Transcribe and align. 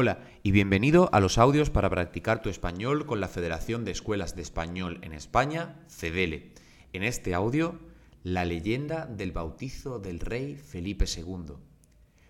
Hola 0.00 0.20
y 0.44 0.52
bienvenido 0.52 1.10
a 1.12 1.18
los 1.18 1.38
audios 1.38 1.70
para 1.70 1.90
practicar 1.90 2.40
tu 2.40 2.50
español 2.50 3.04
con 3.04 3.18
la 3.18 3.26
Federación 3.26 3.84
de 3.84 3.90
Escuelas 3.90 4.36
de 4.36 4.42
Español 4.42 5.00
en 5.02 5.12
España, 5.12 5.80
CEDELE. 5.88 6.52
En 6.92 7.02
este 7.02 7.34
audio, 7.34 7.80
la 8.22 8.44
leyenda 8.44 9.06
del 9.06 9.32
bautizo 9.32 9.98
del 9.98 10.20
rey 10.20 10.54
Felipe 10.54 11.06
II. 11.06 11.54